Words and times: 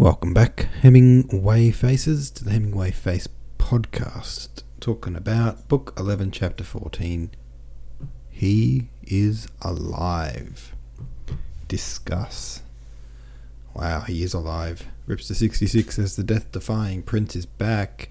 Welcome 0.00 0.32
back, 0.32 0.60
Hemingway 0.80 1.70
Faces, 1.72 2.30
to 2.30 2.42
the 2.42 2.52
Hemingway 2.52 2.90
Face 2.90 3.28
podcast, 3.58 4.62
talking 4.80 5.14
about 5.14 5.68
Book 5.68 5.92
11, 5.98 6.30
Chapter 6.30 6.64
14. 6.64 7.30
He 8.30 8.88
is 9.02 9.46
alive. 9.60 10.74
Discuss. 11.68 12.62
Wow, 13.74 14.00
he 14.00 14.22
is 14.22 14.32
alive. 14.32 14.86
Ripster 15.06 15.34
66 15.34 15.94
says 15.94 16.16
the 16.16 16.24
death 16.24 16.50
defying 16.50 17.02
Prince 17.02 17.36
is 17.36 17.44
back. 17.44 18.08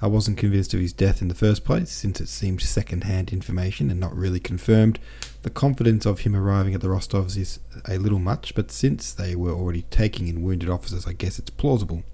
I 0.00 0.06
wasn't 0.06 0.38
convinced 0.38 0.74
of 0.74 0.80
his 0.80 0.92
death 0.92 1.20
in 1.20 1.28
the 1.28 1.34
first 1.34 1.64
place, 1.64 1.90
since 1.90 2.20
it 2.20 2.28
seemed 2.28 2.62
second 2.62 3.04
hand 3.04 3.32
information 3.32 3.90
and 3.90 3.98
not 3.98 4.16
really 4.16 4.38
confirmed. 4.38 5.00
The 5.42 5.50
confidence 5.50 6.06
of 6.06 6.20
him 6.20 6.36
arriving 6.36 6.74
at 6.74 6.80
the 6.80 6.88
Rostovs 6.88 7.36
is 7.36 7.58
a 7.88 7.98
little 7.98 8.20
much, 8.20 8.54
but 8.54 8.70
since 8.70 9.12
they 9.12 9.34
were 9.34 9.52
already 9.52 9.82
taking 9.90 10.28
in 10.28 10.42
wounded 10.42 10.68
officers, 10.68 11.06
I 11.06 11.14
guess 11.14 11.40
it's 11.40 11.50
plausible. 11.50 12.04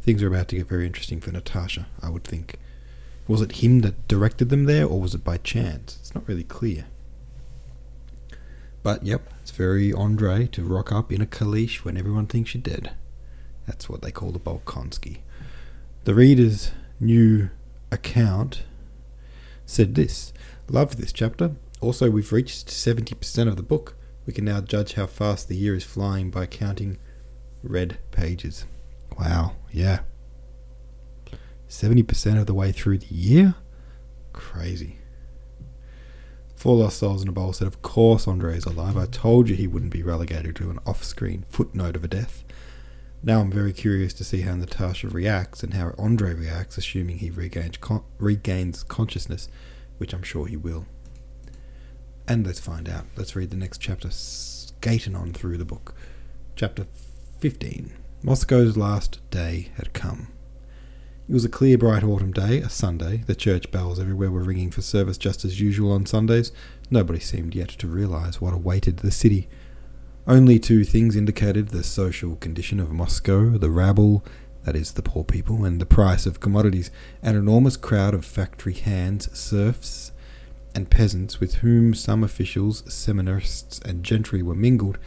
Things 0.00 0.22
are 0.22 0.28
about 0.28 0.48
to 0.48 0.56
get 0.56 0.68
very 0.68 0.86
interesting 0.86 1.20
for 1.20 1.32
Natasha, 1.32 1.88
I 2.00 2.08
would 2.08 2.24
think. 2.24 2.56
Was 3.26 3.42
it 3.42 3.62
him 3.62 3.80
that 3.80 4.06
directed 4.06 4.48
them 4.48 4.64
there, 4.64 4.86
or 4.86 5.00
was 5.00 5.14
it 5.14 5.24
by 5.24 5.38
chance? 5.38 5.98
It's 6.00 6.14
not 6.14 6.26
really 6.28 6.44
clear. 6.44 6.86
But 8.84 9.02
yep, 9.02 9.28
it's 9.42 9.50
very 9.50 9.92
Andre 9.92 10.46
to 10.46 10.62
rock 10.62 10.92
up 10.92 11.12
in 11.12 11.20
a 11.20 11.26
Kalish 11.26 11.78
when 11.78 11.96
everyone 11.96 12.26
thinks 12.26 12.54
you're 12.54 12.62
dead. 12.62 12.92
That's 13.66 13.88
what 13.88 14.02
they 14.02 14.12
call 14.12 14.30
the 14.30 14.38
Bolkonsky. 14.38 15.18
The 16.04 16.14
readers 16.14 16.70
new 17.00 17.50
account 17.90 18.62
said 19.66 19.94
this 19.94 20.32
Love 20.70 20.96
this 20.96 21.12
chapter. 21.12 21.52
Also, 21.80 22.10
we've 22.10 22.32
reached 22.32 22.68
70% 22.68 23.48
of 23.48 23.56
the 23.56 23.62
book. 23.62 23.94
We 24.26 24.32
can 24.32 24.44
now 24.44 24.60
judge 24.60 24.94
how 24.94 25.06
fast 25.06 25.48
the 25.48 25.56
year 25.56 25.74
is 25.74 25.84
flying 25.84 26.30
by 26.30 26.44
counting 26.44 26.98
read 27.62 27.98
pages. 28.10 28.66
Wow, 29.18 29.56
yeah. 29.70 30.00
70% 31.68 32.38
of 32.38 32.46
the 32.46 32.54
way 32.54 32.72
through 32.72 32.98
the 32.98 33.14
year? 33.14 33.54
Crazy. 34.32 34.98
Four 36.56 36.76
Lost 36.76 36.98
Souls 36.98 37.22
in 37.22 37.28
a 37.28 37.32
Bowl 37.32 37.52
said, 37.52 37.68
Of 37.68 37.82
course 37.82 38.26
Andre 38.26 38.56
is 38.56 38.64
alive. 38.64 38.96
I 38.96 39.06
told 39.06 39.48
you 39.48 39.54
he 39.54 39.66
wouldn't 39.66 39.92
be 39.92 40.02
relegated 40.02 40.56
to 40.56 40.70
an 40.70 40.80
off 40.84 41.04
screen 41.04 41.44
footnote 41.48 41.96
of 41.96 42.04
a 42.04 42.08
death. 42.08 42.44
Now 43.22 43.40
I'm 43.40 43.50
very 43.50 43.72
curious 43.72 44.12
to 44.14 44.24
see 44.24 44.42
how 44.42 44.54
Natasha 44.54 45.08
reacts 45.08 45.62
and 45.62 45.74
how 45.74 45.92
Andre 45.98 46.34
reacts, 46.34 46.78
assuming 46.78 47.18
he 47.18 47.30
regains, 47.30 47.76
con- 47.78 48.04
regains 48.18 48.84
consciousness, 48.84 49.48
which 49.98 50.12
I'm 50.12 50.22
sure 50.22 50.46
he 50.46 50.56
will. 50.56 50.86
And 52.28 52.46
let's 52.46 52.60
find 52.60 52.88
out. 52.88 53.06
Let's 53.16 53.34
read 53.34 53.50
the 53.50 53.56
next 53.56 53.78
chapter, 53.78 54.10
skating 54.10 55.16
on 55.16 55.32
through 55.32 55.58
the 55.58 55.64
book. 55.64 55.94
Chapter 56.54 56.86
15 57.40 57.92
Moscow's 58.22 58.76
last 58.76 59.20
day 59.30 59.70
had 59.76 59.92
come. 59.92 60.28
It 61.28 61.32
was 61.32 61.44
a 61.44 61.48
clear, 61.48 61.76
bright 61.76 62.02
autumn 62.02 62.32
day, 62.32 62.58
a 62.58 62.68
Sunday. 62.68 63.18
The 63.26 63.34
church 63.34 63.70
bells 63.70 64.00
everywhere 64.00 64.30
were 64.30 64.42
ringing 64.42 64.70
for 64.70 64.82
service 64.82 65.18
just 65.18 65.44
as 65.44 65.60
usual 65.60 65.92
on 65.92 66.06
Sundays. 66.06 66.52
Nobody 66.90 67.20
seemed 67.20 67.54
yet 67.54 67.68
to 67.68 67.86
realize 67.86 68.40
what 68.40 68.54
awaited 68.54 68.98
the 68.98 69.10
city. 69.10 69.48
Only 70.28 70.58
two 70.58 70.84
things 70.84 71.16
indicated 71.16 71.68
the 71.68 71.82
social 71.82 72.36
condition 72.36 72.80
of 72.80 72.92
Moscow 72.92 73.56
the 73.56 73.70
rabble, 73.70 74.22
that 74.64 74.76
is, 74.76 74.92
the 74.92 75.02
poor 75.02 75.24
people, 75.24 75.64
and 75.64 75.80
the 75.80 75.86
price 75.86 76.26
of 76.26 76.38
commodities. 76.38 76.90
An 77.22 77.34
enormous 77.34 77.78
crowd 77.78 78.12
of 78.12 78.26
factory 78.26 78.74
hands, 78.74 79.34
serfs, 79.36 80.12
and 80.74 80.90
peasants, 80.90 81.40
with 81.40 81.56
whom 81.56 81.94
some 81.94 82.22
officials, 82.22 82.84
seminarists, 82.92 83.78
and 83.86 84.04
gentry 84.04 84.42
were 84.42 84.54
mingled, 84.54 84.98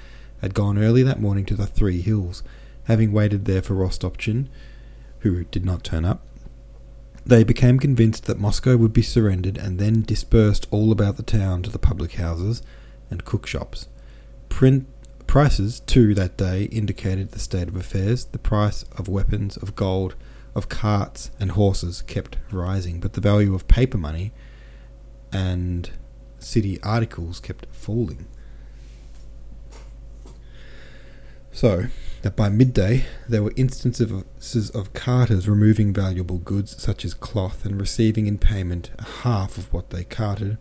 had 0.41 0.55
gone 0.55 0.79
early 0.79 1.03
that 1.03 1.21
morning 1.21 1.45
to 1.45 1.55
the 1.55 1.67
Three 1.67 2.01
Hills, 2.01 2.41
having 2.85 3.11
waited 3.11 3.45
there 3.45 3.61
for 3.61 3.75
Rostopchin, 3.75 4.47
who 5.19 5.43
did 5.43 5.63
not 5.63 5.83
turn 5.83 6.03
up. 6.03 6.25
They 7.23 7.43
became 7.43 7.77
convinced 7.77 8.25
that 8.25 8.39
Moscow 8.39 8.75
would 8.75 8.91
be 8.91 9.03
surrendered 9.03 9.59
and 9.59 9.77
then 9.77 10.01
dispersed 10.01 10.65
all 10.71 10.91
about 10.91 11.17
the 11.17 11.21
town 11.21 11.61
to 11.61 11.69
the 11.69 11.77
public 11.77 12.13
houses 12.13 12.63
and 13.11 13.23
cook 13.23 13.45
shops. 13.45 13.87
Print 14.49 14.87
Prices, 15.31 15.79
too, 15.79 16.13
that 16.15 16.35
day 16.35 16.63
indicated 16.63 17.31
the 17.31 17.39
state 17.39 17.69
of 17.69 17.75
affairs. 17.77 18.25
The 18.25 18.37
price 18.37 18.83
of 18.97 19.07
weapons, 19.07 19.55
of 19.55 19.77
gold, 19.77 20.15
of 20.53 20.67
carts 20.67 21.31
and 21.39 21.51
horses 21.51 22.01
kept 22.01 22.35
rising, 22.51 22.99
but 22.99 23.13
the 23.13 23.21
value 23.21 23.55
of 23.55 23.65
paper 23.69 23.97
money 23.97 24.33
and 25.31 25.89
city 26.37 26.81
articles 26.83 27.39
kept 27.39 27.65
falling. 27.73 28.27
So 31.53 31.85
that 32.23 32.35
by 32.35 32.49
midday 32.49 33.05
there 33.29 33.41
were 33.41 33.53
instances 33.55 34.69
of 34.71 34.91
carters 34.91 35.47
removing 35.47 35.93
valuable 35.93 36.39
goods 36.39 36.75
such 36.83 37.05
as 37.05 37.13
cloth 37.13 37.65
and 37.65 37.79
receiving 37.79 38.27
in 38.27 38.37
payment 38.37 38.91
a 38.99 39.05
half 39.23 39.57
of 39.57 39.71
what 39.71 39.91
they 39.91 40.03
carted 40.03 40.57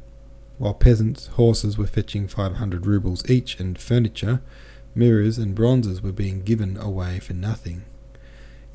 while 0.60 0.74
peasants' 0.74 1.28
horses 1.28 1.78
were 1.78 1.86
fetching 1.86 2.28
500 2.28 2.86
roubles 2.86 3.28
each, 3.30 3.58
and 3.58 3.78
furniture, 3.78 4.42
mirrors, 4.94 5.38
and 5.38 5.54
bronzes 5.54 6.02
were 6.02 6.12
being 6.12 6.42
given 6.42 6.76
away 6.76 7.18
for 7.18 7.32
nothing. 7.32 7.82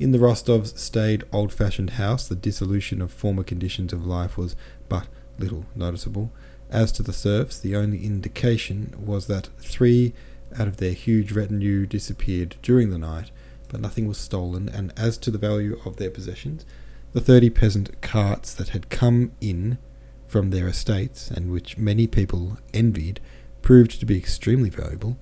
In 0.00 0.10
the 0.10 0.18
Rostovs' 0.18 0.76
staid, 0.76 1.22
old 1.30 1.52
fashioned 1.52 1.90
house, 1.90 2.26
the 2.26 2.34
dissolution 2.34 3.00
of 3.00 3.12
former 3.12 3.44
conditions 3.44 3.92
of 3.92 4.04
life 4.04 4.36
was 4.36 4.56
but 4.88 5.06
little 5.38 5.64
noticeable. 5.76 6.32
As 6.70 6.90
to 6.90 7.04
the 7.04 7.12
serfs, 7.12 7.56
the 7.56 7.76
only 7.76 8.04
indication 8.04 8.92
was 8.98 9.28
that 9.28 9.48
three 9.60 10.12
out 10.58 10.66
of 10.66 10.78
their 10.78 10.92
huge 10.92 11.30
retinue 11.30 11.86
disappeared 11.86 12.56
during 12.62 12.90
the 12.90 12.98
night, 12.98 13.30
but 13.68 13.80
nothing 13.80 14.08
was 14.08 14.18
stolen, 14.18 14.68
and 14.68 14.92
as 14.96 15.16
to 15.18 15.30
the 15.30 15.38
value 15.38 15.80
of 15.84 15.98
their 15.98 16.10
possessions, 16.10 16.66
the 17.12 17.20
thirty 17.20 17.48
peasant 17.48 18.02
carts 18.02 18.52
that 18.54 18.70
had 18.70 18.90
come 18.90 19.30
in 19.40 19.78
from 20.26 20.50
their 20.50 20.68
estates, 20.68 21.30
and 21.30 21.50
which 21.50 21.78
many 21.78 22.06
people 22.06 22.58
envied, 22.74 23.20
proved 23.62 23.98
to 23.98 24.06
be 24.06 24.16
extremely 24.16 24.70
valuable, 24.70 25.16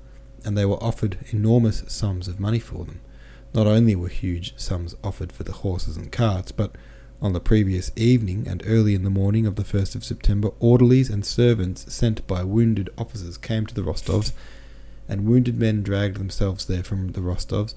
and 0.45 0.57
they 0.57 0.65
were 0.65 0.83
offered 0.83 1.19
enormous 1.31 1.83
sums 1.89 2.29
of 2.29 2.41
money 2.41 2.59
for 2.59 2.85
them. 2.85 3.01
Not 3.55 3.67
only 3.67 3.95
were 3.95 4.09
huge 4.09 4.55
sums 4.57 4.95
offered 5.03 5.33
for 5.33 5.45
the 5.45 5.53
horses 5.53 5.97
and 5.97 6.11
carts, 6.11 6.53
but 6.53 6.77
on 7.23 7.33
the 7.33 7.41
previous 7.41 7.91
evening 7.97 8.47
and 8.49 8.63
early 8.67 8.95
in 8.95 9.05
the 9.05 9.11
morning 9.11 9.47
of 9.47 9.57
the 9.57 9.63
1st 9.63 9.95
of 9.95 10.05
September, 10.05 10.51
orderlies 10.59 11.09
and 11.09 11.25
servants 11.25 11.93
sent 11.93 12.27
by 12.27 12.43
wounded 12.43 12.91
officers 12.99 13.39
came 13.39 13.65
to 13.67 13.75
the 13.75 13.83
Rostovs, 13.83 14.33
and 15.09 15.27
wounded 15.27 15.59
men 15.59 15.83
dragged 15.83 16.19
themselves 16.19 16.67
there 16.67 16.83
from 16.83 17.13
the 17.13 17.21
Rostovs 17.21 17.75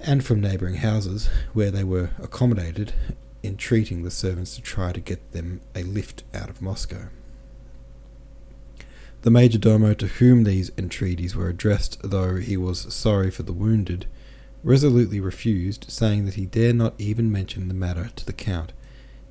and 0.00 0.24
from 0.24 0.40
neighbouring 0.40 0.76
houses, 0.76 1.28
where 1.52 1.70
they 1.70 1.84
were 1.84 2.10
accommodated 2.22 2.92
entreating 3.48 4.02
the 4.02 4.10
servants 4.10 4.54
to 4.54 4.62
try 4.62 4.92
to 4.92 5.00
get 5.00 5.32
them 5.32 5.62
a 5.74 5.82
lift 5.82 6.22
out 6.34 6.50
of 6.50 6.62
Moscow. 6.62 7.08
The 9.22 9.30
major 9.30 9.58
domo 9.58 9.94
to 9.94 10.06
whom 10.06 10.44
these 10.44 10.70
entreaties 10.78 11.34
were 11.34 11.48
addressed, 11.48 11.98
though 12.04 12.36
he 12.36 12.56
was 12.56 12.94
sorry 12.94 13.30
for 13.30 13.42
the 13.42 13.52
wounded, 13.52 14.06
resolutely 14.62 15.18
refused, 15.18 15.90
saying 15.90 16.26
that 16.26 16.34
he 16.34 16.46
dare 16.46 16.72
not 16.72 16.94
even 16.98 17.32
mention 17.32 17.66
the 17.66 17.74
matter 17.74 18.10
to 18.14 18.26
the 18.26 18.32
count. 18.32 18.72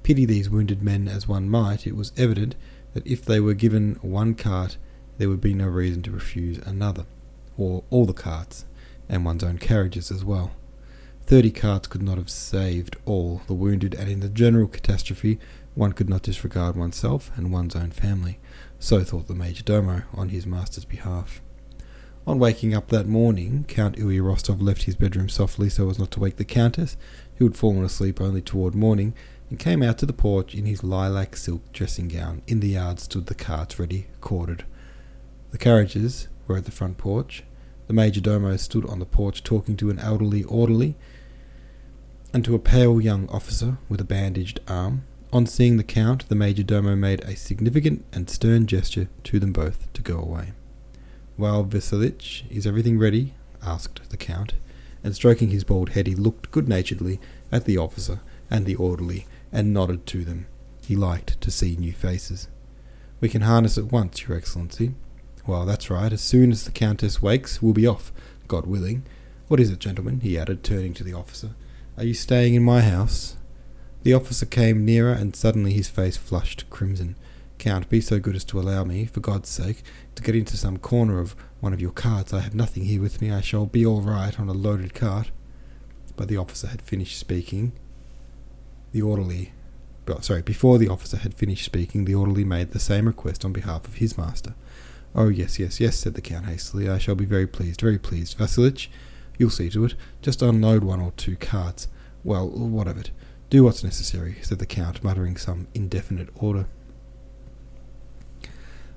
Pity 0.03 0.25
these 0.25 0.49
wounded 0.49 0.81
men 0.81 1.07
as 1.07 1.27
one 1.27 1.49
might, 1.49 1.87
it 1.87 1.95
was 1.95 2.11
evident 2.17 2.55
that 2.93 3.05
if 3.05 3.23
they 3.23 3.39
were 3.39 3.53
given 3.53 3.97
one 4.01 4.33
cart, 4.33 4.77
there 5.19 5.29
would 5.29 5.41
be 5.41 5.53
no 5.53 5.67
reason 5.67 6.01
to 6.03 6.11
refuse 6.11 6.57
another, 6.59 7.05
or 7.55 7.83
all 7.89 8.05
the 8.05 8.13
carts, 8.13 8.65
and 9.07 9.23
one's 9.23 9.43
own 9.43 9.57
carriages 9.57 10.11
as 10.11 10.25
well. 10.25 10.51
Thirty 11.27 11.51
carts 11.51 11.87
could 11.87 12.01
not 12.01 12.17
have 12.17 12.29
saved 12.29 12.95
all 13.03 13.41
the 13.47 13.53
wounded, 13.53 13.93
and 13.93 14.09
in 14.09 14.21
the 14.21 14.29
general 14.29 14.69
catastrophe, 14.69 15.39
one 15.75 15.91
could 15.91 16.07
not 16.07 16.21
disregard 16.21 16.77
oneself 16.77 17.31
and 17.35 17.51
one's 17.51 17.75
own 17.75 17.91
family. 17.91 18.39
So 18.79 19.03
thought 19.03 19.27
the 19.27 19.35
major 19.35 19.61
domo 19.61 20.03
on 20.13 20.29
his 20.29 20.47
master's 20.47 20.85
behalf. 20.85 21.41
On 22.25 22.39
waking 22.39 22.73
up 22.73 22.87
that 22.87 23.07
morning, 23.07 23.65
Count 23.67 23.99
Ilya 23.99 24.23
Rostov 24.23 24.61
left 24.61 24.83
his 24.83 24.95
bedroom 24.95 25.27
softly 25.27 25.67
so 25.67 25.89
as 25.89 25.99
not 25.99 26.11
to 26.11 26.21
wake 26.21 26.37
the 26.37 26.45
countess, 26.45 26.95
who 27.35 27.45
had 27.45 27.57
fallen 27.57 27.83
asleep 27.83 28.21
only 28.21 28.41
toward 28.41 28.73
morning, 28.73 29.13
and 29.49 29.59
came 29.59 29.83
out 29.83 29.97
to 29.97 30.05
the 30.05 30.13
porch 30.13 30.55
in 30.55 30.65
his 30.65 30.81
lilac 30.81 31.35
silk 31.35 31.73
dressing 31.73 32.07
gown. 32.07 32.41
In 32.47 32.61
the 32.61 32.69
yard 32.69 33.01
stood 33.01 33.25
the 33.25 33.35
carts 33.35 33.77
ready, 33.77 34.07
corded. 34.21 34.63
The 35.51 35.57
carriages 35.57 36.29
were 36.47 36.55
at 36.55 36.63
the 36.63 36.71
front 36.71 36.97
porch. 36.97 37.43
The 37.87 37.93
major 37.93 38.21
domo 38.21 38.55
stood 38.55 38.85
on 38.85 38.99
the 38.99 39.05
porch 39.05 39.43
talking 39.43 39.75
to 39.75 39.89
an 39.89 39.99
elderly 39.99 40.45
orderly 40.45 40.95
and 42.37 42.45
to 42.45 42.53
a 42.53 42.59
pale 42.59 43.01
young 43.01 43.27
officer 43.29 43.79
with 43.89 43.99
a 43.99 44.03
bandaged 44.03 44.59
arm. 44.67 45.03
On 45.33 45.47
seeing 45.47 45.77
the 45.77 45.83
Count, 45.83 46.29
the 46.29 46.35
major 46.35 46.61
domo 46.61 46.95
made 46.95 47.21
a 47.21 47.35
significant 47.35 48.05
and 48.13 48.29
stern 48.29 48.67
gesture 48.67 49.09
to 49.23 49.39
them 49.39 49.51
both 49.51 49.91
to 49.93 50.03
go 50.03 50.19
away. 50.19 50.51
Well, 51.35 51.65
Vasilich, 51.65 52.43
is 52.51 52.67
everything 52.67 52.99
ready? 52.99 53.33
asked 53.63 54.07
the 54.11 54.17
Count, 54.17 54.53
and 55.03 55.15
stroking 55.15 55.49
his 55.49 55.63
bald 55.63 55.89
head, 55.89 56.05
he 56.05 56.13
looked 56.13 56.51
good 56.51 56.69
naturedly 56.69 57.19
at 57.51 57.65
the 57.65 57.79
officer 57.79 58.19
and 58.51 58.67
the 58.67 58.75
orderly 58.75 59.25
and 59.51 59.73
nodded 59.73 60.05
to 60.05 60.23
them. 60.23 60.45
He 60.85 60.95
liked 60.95 61.41
to 61.41 61.49
see 61.49 61.75
new 61.75 61.91
faces. 61.91 62.49
We 63.19 63.29
can 63.29 63.41
harness 63.41 63.79
at 63.79 63.91
once, 63.91 64.27
Your 64.27 64.37
Excellency. 64.37 64.93
Well, 65.47 65.65
that's 65.65 65.89
right. 65.89 66.13
As 66.13 66.21
soon 66.21 66.51
as 66.51 66.65
the 66.65 66.71
Countess 66.71 67.19
wakes, 67.19 67.63
we'll 67.63 67.73
be 67.73 67.87
off, 67.87 68.13
God 68.47 68.67
willing. 68.67 69.07
What 69.47 69.59
is 69.59 69.71
it, 69.71 69.79
gentlemen? 69.79 70.19
he 70.19 70.37
added, 70.37 70.63
turning 70.63 70.93
to 70.93 71.03
the 71.03 71.13
officer. 71.13 71.55
Are 71.97 72.03
you 72.03 72.13
staying 72.13 72.53
in 72.53 72.61
my 72.61 72.81
house? 72.81 73.37
The 74.03 74.13
officer 74.13 74.45
came 74.45 74.85
nearer, 74.85 75.13
and 75.13 75.35
suddenly 75.35 75.73
his 75.73 75.89
face 75.89 76.15
flushed 76.15 76.69
crimson. 76.69 77.15
Count, 77.57 77.89
be 77.89 78.01
so 78.01 78.19
good 78.19 78.35
as 78.35 78.43
to 78.45 78.59
allow 78.59 78.83
me, 78.83 79.07
for 79.07 79.19
God's 79.19 79.49
sake, 79.49 79.81
to 80.13 80.21
get 80.21 80.35
into 80.35 80.57
some 80.57 80.77
corner 80.77 81.19
of 81.19 81.35
one 81.59 81.73
of 81.73 81.81
your 81.81 81.89
carts. 81.89 82.33
I 82.33 82.41
have 82.41 82.53
nothing 82.53 82.85
here 82.85 83.01
with 83.01 83.19
me. 83.19 83.31
I 83.31 83.41
shall 83.41 83.65
be 83.65 83.83
all 83.83 84.01
right 84.01 84.39
on 84.39 84.47
a 84.47 84.53
loaded 84.53 84.93
cart. 84.93 85.31
But 86.15 86.27
the 86.27 86.37
officer 86.37 86.67
had 86.67 86.83
finished 86.83 87.17
speaking. 87.17 87.71
The 88.91 89.01
orderly, 89.01 89.53
sorry, 90.21 90.43
before 90.43 90.77
the 90.77 90.89
officer 90.89 91.17
had 91.17 91.33
finished 91.33 91.65
speaking, 91.65 92.05
the 92.05 92.13
orderly 92.13 92.43
made 92.43 92.73
the 92.73 92.79
same 92.79 93.07
request 93.07 93.43
on 93.43 93.53
behalf 93.53 93.87
of 93.87 93.95
his 93.95 94.19
master. 94.19 94.53
Oh, 95.15 95.29
yes, 95.29 95.57
yes, 95.57 95.79
yes, 95.79 95.97
said 95.97 96.13
the 96.13 96.21
Count 96.21 96.45
hastily. 96.45 96.87
I 96.87 96.99
shall 96.99 97.15
be 97.15 97.25
very 97.25 97.47
pleased, 97.47 97.81
very 97.81 97.97
pleased. 97.97 98.37
Vasilich, 98.37 98.87
you'll 99.37 99.49
see 99.49 99.69
to 99.69 99.85
it. 99.85 99.95
Just 100.21 100.41
unload 100.41 100.83
one 100.83 101.01
or 101.01 101.11
two 101.11 101.35
carts. 101.35 101.87
Well, 102.23 102.49
what 102.49 102.87
of 102.87 102.97
it? 102.97 103.11
Do 103.49 103.63
what's 103.63 103.83
necessary, 103.83 104.37
said 104.41 104.59
the 104.59 104.65
Count, 104.65 105.03
muttering 105.03 105.37
some 105.37 105.67
indefinite 105.73 106.29
order. 106.35 106.67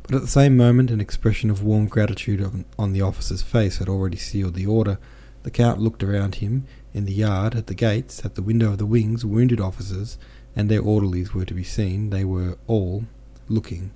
But 0.03 0.17
at 0.17 0.23
the 0.23 0.29
same 0.29 0.57
moment, 0.57 0.91
an 0.91 1.01
expression 1.01 1.51
of 1.51 1.63
warm 1.63 1.87
gratitude 1.87 2.65
on 2.77 2.93
the 2.93 3.03
officer's 3.03 3.43
face 3.43 3.79
had 3.79 3.89
already 3.89 4.17
sealed 4.17 4.55
the 4.55 4.67
order. 4.67 4.99
The 5.45 5.53
Count 5.53 5.81
looked 5.81 6.03
around 6.03 6.37
him, 6.37 6.67
in 6.93 7.05
the 7.05 7.13
yard, 7.13 7.55
at 7.55 7.69
the 7.69 7.75
gates, 7.75 8.25
at 8.25 8.35
the 8.35 8.43
window 8.43 8.73
of 8.73 8.79
the 8.79 8.87
wings, 8.87 9.25
wounded 9.25 9.61
officers, 9.61 10.19
and 10.57 10.69
their 10.69 10.83
orderlies 10.83 11.33
were 11.33 11.45
to 11.45 11.55
be 11.55 11.63
seen. 11.63 12.11
They 12.11 12.25
were 12.25 12.59
all 12.67 13.05
looking 13.49 13.93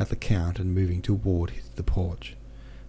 at 0.00 0.08
the 0.08 0.16
Count 0.16 0.58
and 0.58 0.74
moving 0.74 1.00
toward 1.00 1.52
the 1.76 1.84
porch. 1.84 2.34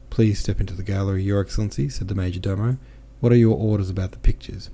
Please 0.10 0.40
step 0.40 0.60
into 0.60 0.74
the 0.74 0.82
gallery, 0.82 1.24
Your 1.24 1.42
Excellency, 1.42 1.90
said 1.90 2.08
the 2.08 2.16
Major 2.16 2.40
Domo. 2.40 2.78
What 3.24 3.32
are 3.32 3.38
your 3.38 3.56
orders 3.56 3.90
about 3.90 4.12
the 4.12 4.18
pictures? 4.18 4.70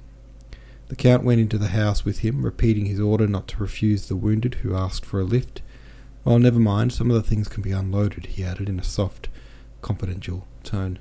The 0.87 0.95
Count 0.95 1.23
went 1.23 1.39
into 1.39 1.59
the 1.59 1.67
house 1.67 2.03
with 2.03 2.21
him, 2.21 2.43
repeating 2.43 2.87
his 2.87 2.99
order 2.99 3.27
not 3.27 3.47
to 3.49 3.57
refuse 3.57 4.07
the 4.07 4.15
wounded 4.15 4.55
who 4.55 4.75
asked 4.75 5.05
for 5.05 5.19
a 5.19 5.23
lift. 5.23 5.61
Well, 6.25 6.39
never 6.39 6.57
mind, 6.57 6.91
some 6.91 7.11
of 7.11 7.15
the 7.15 7.29
things 7.29 7.47
can 7.47 7.61
be 7.61 7.71
unloaded, 7.71 8.25
he 8.25 8.43
added 8.43 8.67
in 8.67 8.79
a 8.79 8.83
soft, 8.83 9.29
confidential 9.83 10.47
tone, 10.63 10.97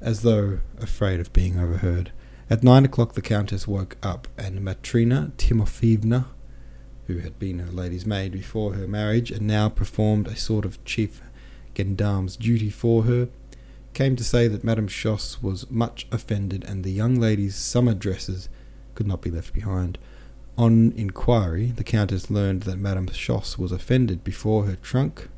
as 0.00 0.22
though 0.22 0.60
afraid 0.80 1.20
of 1.20 1.34
being 1.34 1.58
overheard. 1.58 2.12
At 2.48 2.64
nine 2.64 2.86
o'clock 2.86 3.12
the 3.12 3.20
Countess 3.20 3.68
woke 3.68 3.98
up, 4.02 4.26
and 4.38 4.62
Matrina 4.62 5.32
Timofeevna, 5.36 6.28
who 7.08 7.18
had 7.18 7.38
been 7.38 7.58
her 7.58 7.70
lady's 7.70 8.06
maid 8.06 8.32
before 8.32 8.72
her 8.72 8.88
marriage 8.88 9.30
and 9.30 9.46
now 9.46 9.68
performed 9.68 10.28
a 10.28 10.36
sort 10.36 10.64
of 10.64 10.82
chief 10.86 11.20
gendarme's 11.76 12.38
duty 12.38 12.70
for 12.70 13.02
her, 13.02 13.28
came 13.96 14.14
to 14.14 14.22
say 14.22 14.46
that 14.46 14.62
Madame 14.62 14.88
Schoss 14.88 15.42
was 15.42 15.70
much 15.70 16.06
offended 16.12 16.62
and 16.68 16.84
the 16.84 16.92
young 16.92 17.14
lady's 17.14 17.56
summer 17.56 17.94
dresses 17.94 18.50
could 18.94 19.06
not 19.06 19.22
be 19.22 19.30
left 19.30 19.54
behind. 19.54 19.96
On 20.58 20.92
inquiry, 20.92 21.68
the 21.68 21.82
Countess 21.82 22.30
learned 22.30 22.64
that 22.64 22.78
Madame 22.78 23.06
Schoss 23.06 23.56
was 23.56 23.72
offended 23.72 24.22
before 24.22 24.66
her 24.66 24.76
trunk 24.76 25.30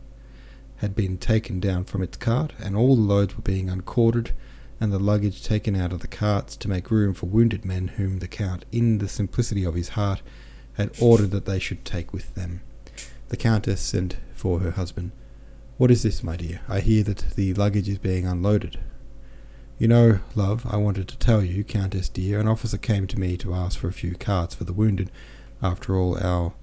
had 0.78 0.96
been 0.96 1.18
taken 1.18 1.60
down 1.60 1.84
from 1.84 2.02
its 2.02 2.16
cart, 2.16 2.52
and 2.58 2.74
all 2.74 2.96
the 2.96 3.02
loads 3.02 3.36
were 3.36 3.42
being 3.42 3.70
uncorded, 3.70 4.32
and 4.80 4.92
the 4.92 4.98
luggage 4.98 5.44
taken 5.44 5.76
out 5.76 5.92
of 5.92 6.00
the 6.00 6.08
carts 6.08 6.56
to 6.56 6.68
make 6.68 6.90
room 6.90 7.14
for 7.14 7.26
wounded 7.26 7.64
men 7.64 7.86
whom 7.86 8.18
the 8.18 8.26
Count, 8.26 8.64
in 8.72 8.98
the 8.98 9.08
simplicity 9.08 9.62
of 9.62 9.74
his 9.74 9.90
heart, 9.90 10.20
had 10.72 10.90
ordered 11.00 11.30
that 11.30 11.46
they 11.46 11.60
should 11.60 11.84
take 11.84 12.12
with 12.12 12.34
them. 12.34 12.62
The 13.28 13.36
Countess 13.36 13.80
sent 13.80 14.16
for 14.32 14.58
her 14.58 14.72
husband. 14.72 15.12
What 15.78 15.92
is 15.92 16.02
this, 16.02 16.24
my 16.24 16.36
dear? 16.36 16.60
I 16.68 16.80
hear 16.80 17.04
that 17.04 17.36
the 17.36 17.54
luggage 17.54 17.88
is 17.88 17.98
being 17.98 18.26
unloaded. 18.26 18.80
You 19.78 19.86
know, 19.86 20.18
love, 20.34 20.66
I 20.68 20.76
wanted 20.76 21.06
to 21.06 21.18
tell 21.18 21.40
you, 21.40 21.62
Countess 21.62 22.08
dear, 22.08 22.40
an 22.40 22.48
officer 22.48 22.78
came 22.78 23.06
to 23.06 23.20
me 23.20 23.36
to 23.36 23.54
ask 23.54 23.78
for 23.78 23.86
a 23.86 23.92
few 23.92 24.16
carts 24.16 24.56
for 24.56 24.64
the 24.64 24.72
wounded. 24.72 25.08
After 25.62 25.96
all, 25.96 26.18
our 26.18 26.54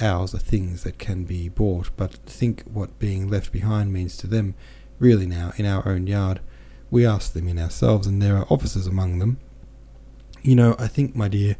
ours 0.00 0.34
are 0.34 0.38
things 0.38 0.82
that 0.84 0.98
can 0.98 1.24
be 1.24 1.50
bought, 1.50 1.90
but 1.94 2.14
think 2.24 2.62
what 2.62 2.98
being 2.98 3.28
left 3.28 3.52
behind 3.52 3.92
means 3.92 4.16
to 4.16 4.26
them. 4.26 4.54
Really 4.98 5.26
now, 5.26 5.52
in 5.58 5.66
our 5.66 5.86
own 5.86 6.06
yard, 6.06 6.40
we 6.90 7.04
ask 7.04 7.34
them 7.34 7.48
in 7.48 7.58
ourselves, 7.58 8.06
and 8.06 8.22
there 8.22 8.38
are 8.38 8.46
officers 8.48 8.86
among 8.86 9.18
them. 9.18 9.38
You 10.40 10.54
know, 10.54 10.74
I 10.78 10.86
think, 10.86 11.14
my 11.14 11.28
dear, 11.28 11.56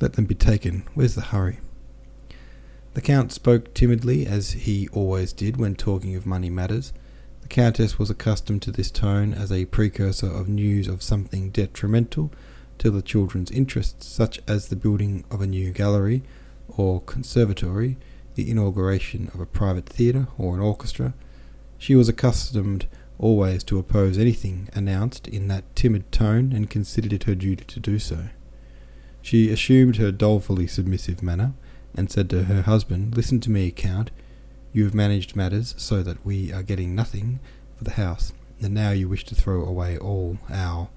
let 0.00 0.14
them 0.14 0.24
be 0.24 0.34
taken. 0.34 0.82
Where's 0.94 1.14
the 1.14 1.20
hurry? 1.20 1.60
The 2.94 3.00
Count 3.00 3.32
spoke 3.32 3.72
timidly, 3.72 4.26
as 4.26 4.52
he 4.52 4.86
always 4.92 5.32
did 5.32 5.56
when 5.56 5.76
talking 5.76 6.14
of 6.14 6.26
money 6.26 6.50
matters. 6.50 6.92
The 7.40 7.48
Countess 7.48 7.98
was 7.98 8.10
accustomed 8.10 8.60
to 8.62 8.70
this 8.70 8.90
tone 8.90 9.32
as 9.32 9.50
a 9.50 9.64
precursor 9.64 10.30
of 10.30 10.46
news 10.46 10.88
of 10.88 11.02
something 11.02 11.50
detrimental 11.50 12.30
to 12.78 12.90
the 12.90 13.00
children's 13.00 13.50
interests, 13.50 14.06
such 14.06 14.40
as 14.46 14.68
the 14.68 14.76
building 14.76 15.24
of 15.30 15.40
a 15.40 15.46
new 15.46 15.70
gallery 15.72 16.22
or 16.68 17.00
conservatory, 17.00 17.96
the 18.34 18.50
inauguration 18.50 19.30
of 19.32 19.40
a 19.40 19.46
private 19.46 19.86
theatre 19.86 20.28
or 20.36 20.54
an 20.54 20.60
orchestra. 20.60 21.14
She 21.78 21.94
was 21.94 22.10
accustomed 22.10 22.86
always 23.18 23.64
to 23.64 23.78
oppose 23.78 24.18
anything 24.18 24.68
announced 24.74 25.26
in 25.28 25.48
that 25.48 25.74
timid 25.74 26.12
tone 26.12 26.52
and 26.52 26.68
considered 26.68 27.14
it 27.14 27.24
her 27.24 27.34
duty 27.34 27.64
to 27.64 27.80
do 27.80 27.98
so. 27.98 28.28
She 29.22 29.50
assumed 29.50 29.96
her 29.96 30.12
dolefully 30.12 30.66
submissive 30.66 31.22
manner 31.22 31.54
and 31.94 32.10
said 32.10 32.30
to 32.30 32.44
her 32.44 32.62
husband, 32.62 33.16
Listen 33.16 33.40
to 33.40 33.50
me, 33.50 33.70
Count. 33.70 34.10
You 34.72 34.84
have 34.84 34.94
managed 34.94 35.36
matters 35.36 35.74
so 35.76 36.02
that 36.02 36.24
we 36.24 36.52
are 36.52 36.62
getting 36.62 36.94
nothing 36.94 37.40
for 37.76 37.84
the 37.84 37.92
house, 37.92 38.32
and 38.60 38.72
now 38.72 38.90
you 38.90 39.08
wish 39.08 39.24
to 39.26 39.34
throw 39.34 39.62
away 39.64 39.98
all 39.98 40.38
our, 40.50 40.88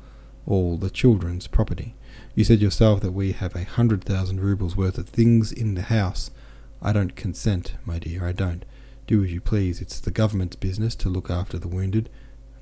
all 0.45 0.77
the 0.77 0.89
children's 0.89 1.47
property. 1.47 1.95
You 2.33 2.43
said 2.43 2.61
yourself 2.61 3.01
that 3.01 3.11
we 3.11 3.33
have 3.33 3.55
a 3.55 3.65
hundred 3.65 4.03
thousand 4.03 4.39
roubles 4.39 4.77
worth 4.77 4.97
of 4.97 5.09
things 5.09 5.51
in 5.51 5.75
the 5.75 5.83
house. 5.83 6.31
I 6.81 6.93
don't 6.93 7.15
consent, 7.15 7.75
my 7.85 7.99
dear, 7.99 8.25
I 8.25 8.31
don't. 8.31 8.63
Do 9.07 9.23
as 9.23 9.31
you 9.31 9.41
please. 9.41 9.81
It's 9.81 9.99
the 9.99 10.11
government's 10.11 10.55
business 10.55 10.95
to 10.95 11.09
look 11.09 11.29
after 11.29 11.57
the 11.57 11.67
wounded. 11.67 12.09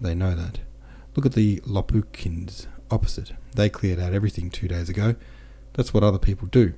They 0.02 0.16
know 0.16 0.36
that. 0.36 0.60
Look 1.16 1.26
at 1.26 1.34
the 1.34 1.58
Lopukins 1.62 2.68
opposite. 2.90 3.34
They 3.56 3.70
cleared 3.70 4.00
out 4.00 4.14
everything 4.14 4.50
two 4.50 4.68
days 4.68 4.90
ago. 4.90 5.16
That's 5.74 5.94
what 5.94 6.04
other 6.04 6.20
people 6.20 6.48
do. 6.48 6.74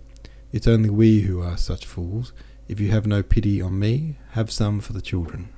It's 0.55 0.67
only 0.67 0.89
we 0.89 1.23
who 1.23 1.41
are 1.41 1.57
such 1.57 1.85
fools. 1.85 2.31
If 2.69 2.79
you 2.79 2.89
have 2.89 3.05
no 3.05 3.21
pity 3.21 3.61
on 3.61 3.77
me, 3.77 4.15
have 4.31 4.49
some 4.49 4.79
for 4.79 4.93
the 4.93 5.01
children. 5.01 5.49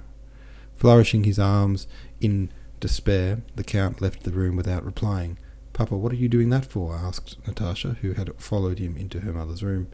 Flourishing 0.75 1.23
his 1.23 1.37
arms 1.37 1.85
in 2.19 2.49
despair, 2.79 3.43
the 3.55 3.63
Count 3.63 4.01
left 4.01 4.23
the 4.23 4.31
room 4.31 4.55
without 4.55 4.83
replying. 4.83 5.37
Papa, 5.71 5.95
what 5.95 6.11
are 6.11 6.15
you 6.15 6.27
doing 6.27 6.49
that 6.49 6.65
for? 6.65 6.95
asked 6.95 7.37
Natasha, 7.45 7.97
who 8.01 8.13
had 8.13 8.33
followed 8.41 8.79
him 8.79 8.97
into 8.97 9.19
her 9.19 9.33
mother's 9.33 9.61
room. 9.61 9.87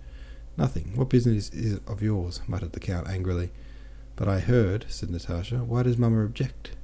Nothing. 0.55 0.93
What 0.95 1.09
business 1.09 1.49
is 1.49 1.73
it 1.73 1.83
of 1.85 2.01
yours? 2.01 2.39
muttered 2.47 2.71
the 2.71 2.79
Count 2.79 3.09
angrily. 3.09 3.51
But 4.15 4.29
I 4.29 4.39
heard, 4.39 4.85
said 4.87 5.09
Natasha. 5.09 5.65
Why 5.65 5.83
does 5.83 5.97
Mamma 5.97 6.23
object? 6.23 6.77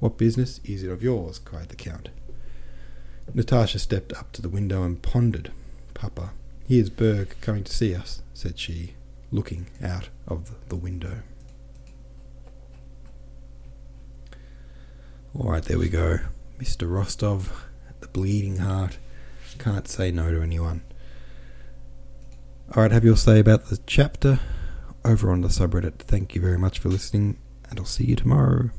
What 0.00 0.16
business 0.16 0.58
is 0.64 0.82
it 0.82 0.90
of 0.90 1.02
yours? 1.02 1.38
cried 1.38 1.68
the 1.68 1.76
Count. 1.76 2.08
Natasha 3.34 3.78
stepped 3.78 4.14
up 4.14 4.32
to 4.32 4.40
the 4.40 4.48
window 4.48 4.84
and 4.84 5.02
pondered. 5.02 5.52
Papa, 5.92 6.32
here's 6.68 6.90
Berg 6.90 7.36
coming 7.40 7.64
to 7.64 7.72
see 7.72 7.94
us, 7.94 8.22
said 8.34 8.58
she, 8.58 8.94
looking 9.30 9.66
out 9.82 10.08
of 10.26 10.68
the 10.68 10.76
window. 10.76 11.22
Alright, 15.34 15.64
there 15.64 15.78
we 15.78 15.88
go. 15.88 16.18
Mr. 16.58 16.90
Rostov, 16.90 17.66
the 18.00 18.08
bleeding 18.08 18.58
heart, 18.58 18.98
can't 19.58 19.88
say 19.88 20.10
no 20.10 20.30
to 20.30 20.42
anyone. 20.42 20.82
Alright, 22.76 22.92
have 22.92 23.04
your 23.04 23.16
say 23.16 23.38
about 23.38 23.66
the 23.66 23.78
chapter 23.86 24.40
over 25.04 25.30
on 25.30 25.40
the 25.40 25.48
subreddit. 25.48 25.98
Thank 25.98 26.34
you 26.34 26.40
very 26.40 26.58
much 26.58 26.78
for 26.78 26.88
listening, 26.88 27.38
and 27.68 27.78
I'll 27.78 27.84
see 27.84 28.04
you 28.04 28.16
tomorrow. 28.16 28.70